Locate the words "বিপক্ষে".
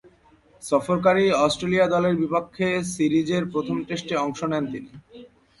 2.21-2.67